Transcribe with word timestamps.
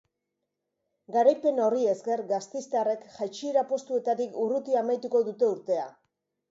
Garaipen 1.15 1.61
horri 1.67 1.85
esker, 1.91 2.25
gasteiztarrek 2.33 3.07
jaitsiera 3.19 3.67
postuetatik 3.75 4.37
urruti 4.47 4.83
amaituko 4.85 5.27
dute 5.31 5.55
urtea. 5.57 5.89